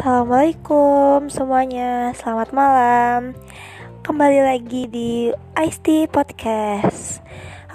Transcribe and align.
Assalamualaikum 0.00 1.28
semuanya, 1.28 2.16
selamat 2.16 2.56
malam. 2.56 3.36
Kembali 4.00 4.40
lagi 4.40 4.88
di 4.88 5.28
Ice 5.60 5.76
Tea 5.84 6.08
Podcast. 6.08 7.20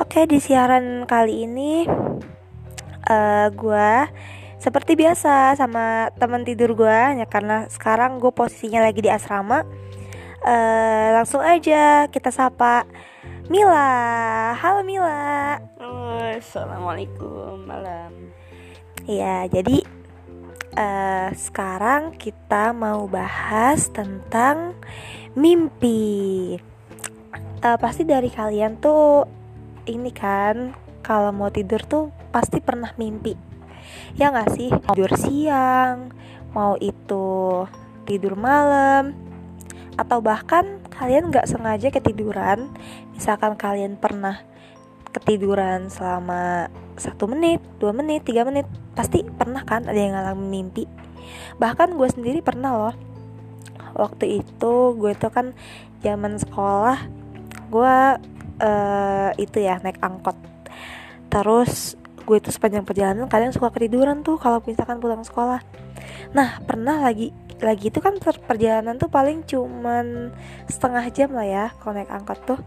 Oke, 0.01 0.25
di 0.25 0.41
siaran 0.41 1.05
kali 1.05 1.45
ini 1.45 1.85
uh, 3.05 3.47
Gue 3.53 4.09
seperti 4.57 4.97
biasa 4.97 5.53
sama 5.53 6.09
teman 6.17 6.41
tidur 6.41 6.73
gue 6.73 7.21
ya 7.21 7.29
Karena 7.29 7.69
sekarang 7.69 8.17
gue 8.17 8.33
posisinya 8.33 8.81
lagi 8.81 9.05
di 9.05 9.13
asrama. 9.13 9.61
Uh, 10.41 11.21
Langsung 11.21 11.45
aja 11.45 12.09
kita 12.09 12.33
sapa 12.33 12.89
Mila. 13.53 14.57
Halo 14.57 14.81
Mila. 14.81 15.61
Oh, 15.77 16.25
Assalamualaikum 16.33 17.69
malam. 17.69 18.33
Iya, 19.05 19.45
jadi 19.45 19.85
uh, 20.75 21.29
sekarang 21.33 22.13
kita 22.19 22.75
mau 22.75 23.07
bahas 23.07 23.87
tentang 23.89 24.75
mimpi. 25.33 26.55
Uh, 27.63 27.77
pasti 27.81 28.05
dari 28.05 28.29
kalian 28.29 28.77
tuh 28.77 29.25
ini 29.89 30.11
kan 30.13 30.75
kalau 31.01 31.31
mau 31.33 31.49
tidur 31.49 31.81
tuh 31.81 32.11
pasti 32.29 32.59
pernah 32.61 32.91
mimpi. 32.99 33.33
Ya 34.19 34.29
nggak 34.29 34.51
sih? 34.53 34.69
Tidur 34.69 35.11
siang, 35.15 36.11
mau 36.51 36.75
itu 36.77 37.65
tidur 38.05 38.37
malam, 38.37 39.15
atau 39.97 40.19
bahkan 40.21 40.83
kalian 40.93 41.31
nggak 41.31 41.47
sengaja 41.49 41.89
ketiduran. 41.89 42.69
Misalkan 43.15 43.55
kalian 43.55 43.95
pernah 43.95 44.43
ketiduran 45.15 45.87
selama 45.87 46.67
satu 46.99 47.31
menit, 47.31 47.63
dua 47.79 47.95
menit, 47.95 48.27
tiga 48.27 48.43
menit 48.43 48.67
Pasti 48.95 49.23
pernah 49.23 49.63
kan 49.63 49.87
ada 49.87 49.95
yang 49.95 50.15
ngalamin 50.15 50.47
mimpi? 50.51 50.83
Bahkan 51.59 51.95
gue 51.95 52.09
sendiri 52.11 52.39
pernah 52.43 52.75
loh. 52.75 52.95
Waktu 53.95 54.43
itu 54.43 54.73
gue 54.99 55.15
tuh 55.15 55.31
kan 55.31 55.55
zaman 56.03 56.35
sekolah 56.35 56.99
Gue 57.71 57.95
uh, 58.61 59.29
itu 59.35 59.57
ya 59.59 59.79
naik 59.83 59.99
angkot. 59.99 60.37
Terus 61.31 61.99
gue 62.25 62.37
tuh 62.41 62.53
sepanjang 62.53 62.87
perjalanan 62.87 63.29
kadang 63.29 63.53
suka 63.53 63.69
ketiduran 63.69 64.25
tuh 64.25 64.39
kalau 64.39 64.63
misalkan 64.63 65.01
pulang 65.03 65.21
sekolah. 65.21 65.59
Nah 66.33 66.59
pernah 66.63 67.01
lagi 67.03 67.35
lagi 67.63 67.87
itu 67.87 68.03
kan 68.03 68.19
perjalanan 68.19 68.99
tuh 68.99 69.07
paling 69.07 69.47
cuman 69.47 70.31
setengah 70.67 71.07
jam 71.15 71.31
lah 71.31 71.47
ya 71.47 71.65
kalau 71.79 71.95
naik 71.95 72.11
angkot 72.11 72.39
tuh 72.43 72.59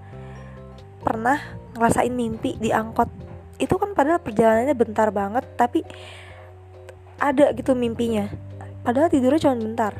pernah 1.08 1.40
ngerasain 1.72 2.12
mimpi 2.12 2.60
di 2.60 2.68
angkot. 2.68 3.08
Itu 3.56 3.80
kan 3.80 3.96
padahal 3.96 4.20
perjalanannya 4.20 4.76
bentar 4.76 5.08
banget 5.08 5.48
tapi 5.56 5.80
ada 7.16 7.48
gitu 7.56 7.72
mimpinya. 7.72 8.28
Padahal 8.84 9.08
tidurnya 9.08 9.48
cuma 9.48 9.56
bentar. 9.56 9.96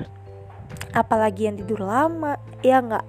Apalagi 0.92 1.48
yang 1.48 1.56
tidur 1.56 1.80
lama 1.80 2.36
ya 2.60 2.84
nggak. 2.84 3.06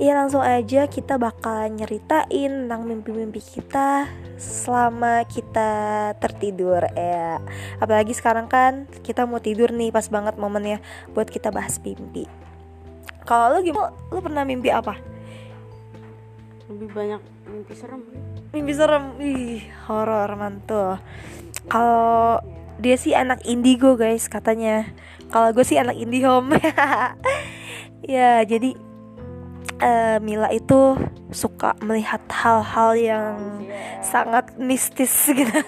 Ya 0.00 0.16
langsung 0.16 0.40
aja 0.42 0.88
kita 0.90 1.20
bakalan 1.20 1.76
nyeritain 1.76 2.66
tentang 2.66 2.88
mimpi-mimpi 2.88 3.38
kita 3.38 4.08
selama 4.40 5.22
kita 5.30 6.10
tertidur 6.18 6.90
ya. 6.96 7.38
Apalagi 7.78 8.16
sekarang 8.16 8.50
kan 8.50 8.90
kita 9.06 9.28
mau 9.30 9.38
tidur 9.38 9.70
nih 9.70 9.94
pas 9.94 10.08
banget 10.10 10.40
momennya 10.40 10.82
buat 11.14 11.28
kita 11.28 11.54
bahas 11.54 11.78
mimpi. 11.84 12.26
Kalau 13.28 13.54
lo 13.54 13.58
gimana? 13.60 13.92
Lo 14.08 14.24
pernah 14.24 14.42
mimpi 14.48 14.72
apa 14.72 15.19
lebih 16.70 16.88
banyak 16.94 17.22
mimpi 17.50 17.74
serem. 17.74 18.00
Mimpi 18.54 18.72
serem? 18.72 19.04
Ih 19.18 19.66
horor 19.90 20.30
mantul. 20.38 21.02
Kalau 21.66 22.38
dia 22.78 22.94
sih 22.94 23.12
anak 23.12 23.42
indigo 23.42 23.98
guys 23.98 24.30
katanya. 24.30 24.86
Kalau 25.34 25.50
gue 25.50 25.66
sih 25.66 25.76
anak 25.76 25.98
indihome. 25.98 26.54
Ya 28.00 28.40
jadi 28.48 28.80
uh, 29.84 30.16
Mila 30.24 30.48
itu 30.56 30.96
suka 31.36 31.76
melihat 31.84 32.24
hal-hal 32.32 32.96
yang 32.96 33.36
sangat 34.00 34.56
mistis 34.56 35.12
gitu. 35.28 35.60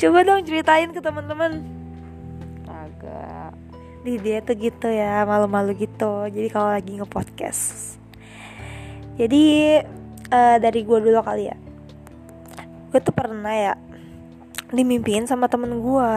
Coba 0.00 0.18
dong 0.24 0.48
ceritain 0.48 0.96
ke 0.96 1.00
teman-teman. 1.04 1.60
Agak. 2.64 3.52
Di 4.00 4.16
dia 4.16 4.40
tuh 4.40 4.56
gitu 4.56 4.88
ya 4.88 5.28
malu-malu 5.28 5.76
gitu. 5.76 6.24
Jadi 6.32 6.48
kalau 6.48 6.72
lagi 6.72 6.96
nge-podcast 6.96 8.00
jadi 9.16 9.44
uh, 10.32 10.56
dari 10.60 10.80
gue 10.84 10.98
dulu 11.00 11.20
kali 11.24 11.48
ya 11.48 11.56
gue 12.92 13.00
tuh 13.02 13.12
pernah 13.12 13.52
ya 13.52 13.74
dimimpiin 14.72 15.28
sama 15.28 15.46
temen 15.52 15.78
gue 15.78 16.12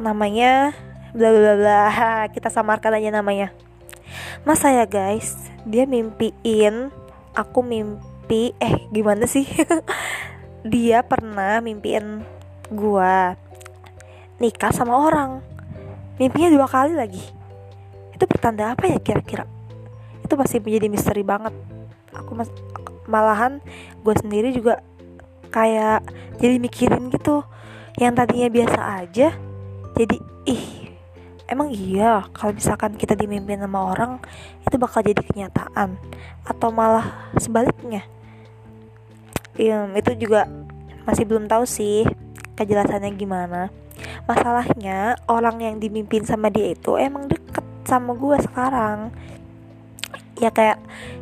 namanya 0.00 0.76
bla 1.12 1.28
bla 1.30 1.52
bla 1.58 1.84
kita 2.34 2.48
samarkan 2.48 2.96
aja 2.98 3.10
namanya. 3.10 3.50
Masa 4.42 4.72
ya 4.72 4.86
guys 4.86 5.36
dia 5.66 5.84
mimpiin 5.84 6.88
aku 7.36 7.60
mimpi 7.62 8.56
eh 8.58 8.86
gimana 8.90 9.26
sih? 9.26 9.46
Dia 10.60 11.00
pernah 11.00 11.64
mimpiin 11.64 12.20
gue 12.68 13.14
nikah 14.40 14.72
sama 14.76 14.92
orang. 14.92 15.40
Mimpinya 16.20 16.52
dua 16.52 16.68
kali 16.68 16.92
lagi. 16.92 17.24
Itu 18.12 18.28
pertanda 18.28 18.76
apa 18.76 18.84
ya 18.84 19.00
kira-kira 19.00 19.48
itu 20.30 20.38
masih 20.38 20.62
menjadi 20.62 20.86
misteri 20.86 21.26
banget. 21.26 21.50
Aku 22.14 22.38
mas 22.38 22.46
malahan 23.10 23.58
gue 24.06 24.14
sendiri 24.14 24.54
juga 24.54 24.78
kayak 25.50 26.06
jadi 26.38 26.62
mikirin 26.62 27.10
gitu 27.10 27.42
yang 27.98 28.14
tadinya 28.14 28.46
biasa 28.46 29.02
aja 29.02 29.34
jadi 29.98 30.16
ih 30.46 30.80
emang 31.50 31.74
iya 31.74 32.22
kalau 32.30 32.54
misalkan 32.54 32.94
kita 32.94 33.18
dimimpin 33.18 33.58
sama 33.58 33.90
orang 33.90 34.22
itu 34.62 34.78
bakal 34.78 35.02
jadi 35.02 35.18
kenyataan 35.18 35.98
atau 36.46 36.70
malah 36.70 37.34
sebaliknya? 37.36 38.06
Ya, 39.58 39.90
itu 39.92 40.14
juga 40.14 40.46
masih 41.04 41.26
belum 41.26 41.50
tahu 41.50 41.66
sih 41.66 42.06
kejelasannya 42.54 43.12
gimana. 43.18 43.68
Masalahnya 44.24 45.18
orang 45.26 45.58
yang 45.60 45.76
dimimpin 45.82 46.22
sama 46.22 46.48
dia 46.48 46.72
itu 46.72 46.94
emang 46.96 47.26
deket 47.26 47.66
sama 47.84 48.14
gue 48.14 48.38
sekarang 48.46 49.10
ya 50.40 50.50
kayak 50.50 50.80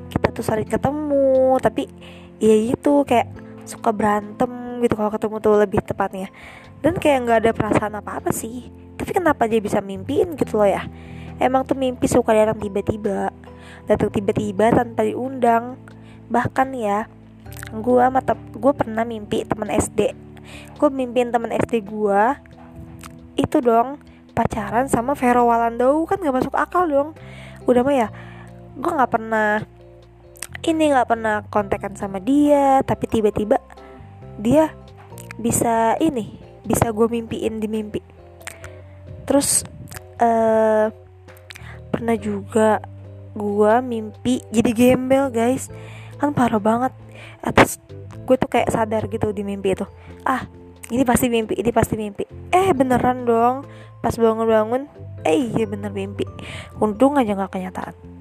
kita 0.09 0.31
tuh 0.31 0.47
sering 0.47 0.69
ketemu 0.69 1.59
tapi 1.59 1.91
ya 2.39 2.55
itu 2.55 3.03
kayak 3.03 3.29
suka 3.67 3.91
berantem 3.93 4.81
gitu 4.81 4.95
kalau 4.95 5.11
ketemu 5.11 5.37
tuh 5.43 5.55
lebih 5.59 5.81
tepatnya. 5.83 6.31
Dan 6.79 6.95
kayak 6.97 7.19
nggak 7.27 7.39
ada 7.43 7.51
perasaan 7.53 7.99
apa 7.99 8.23
apa 8.23 8.31
sih. 8.31 8.71
Tapi 8.95 9.11
kenapa 9.11 9.51
dia 9.51 9.59
bisa 9.59 9.83
mimpiin 9.83 10.39
gitu 10.39 10.63
loh 10.63 10.71
ya? 10.71 10.87
Emang 11.43 11.67
tuh 11.67 11.75
mimpi 11.75 12.07
suka 12.07 12.31
datang 12.31 12.63
tiba-tiba. 12.63 13.35
Datang 13.91 14.15
tiba-tiba 14.15 14.71
tanpa 14.71 15.03
diundang. 15.03 15.75
Bahkan 16.31 16.69
ya 16.79 17.11
gue 17.75 18.05
mata 18.09 18.39
gue 18.39 18.73
pernah 18.73 19.05
mimpi 19.05 19.45
teman 19.45 19.69
SD 19.69 20.29
gue 20.79 20.89
mimpin 20.89 21.29
teman 21.29 21.53
SD 21.53 21.85
gue 21.85 22.23
itu 23.39 23.57
dong 23.61 24.01
pacaran 24.35 24.87
sama 24.87 25.19
Vero 25.19 25.47
Walando. 25.47 26.07
Kan 26.07 26.23
gak 26.23 26.35
masuk 26.35 26.55
akal 26.55 26.87
dong. 26.87 27.09
Udah 27.67 27.83
mah 27.83 27.95
ya 27.95 28.09
gue 28.79 28.93
nggak 28.95 29.11
pernah 29.11 29.67
ini 30.63 30.95
nggak 30.95 31.09
pernah 31.11 31.43
kontekan 31.51 31.99
sama 31.99 32.23
dia 32.23 32.79
tapi 32.87 33.11
tiba-tiba 33.11 33.59
dia 34.39 34.71
bisa 35.35 35.99
ini 35.99 36.39
bisa 36.63 36.93
gue 36.95 37.07
mimpiin 37.09 37.59
di 37.59 37.67
mimpi. 37.67 38.01
Terus 39.25 39.65
uh, 40.21 40.93
pernah 41.91 42.17
juga 42.21 42.85
gue 43.33 43.75
mimpi 43.81 44.45
jadi 44.53 44.71
gembel 44.77 45.33
guys. 45.33 45.73
Kan 46.21 46.37
parah 46.37 46.61
banget. 46.61 46.93
Atas 47.41 47.81
gue 48.29 48.37
tuh 48.37 48.51
kayak 48.51 48.69
sadar 48.69 49.09
gitu 49.09 49.33
di 49.33 49.43
mimpi 49.43 49.73
itu. 49.73 49.89
Ah 50.29 50.45
ini 50.93 51.03
pasti 51.09 51.33
mimpi 51.33 51.57
ini 51.57 51.71
pasti 51.73 51.97
mimpi. 51.97 52.29
Eh 52.53 52.71
beneran 52.77 53.25
dong. 53.25 53.65
Pas 54.05 54.15
bangun-bangun 54.15 54.87
eh 55.25 55.51
iya 55.57 55.65
bener 55.65 55.91
mimpi. 55.91 56.29
Untung 56.79 57.17
aja 57.17 57.33
nggak 57.33 57.59
kenyataan 57.59 58.18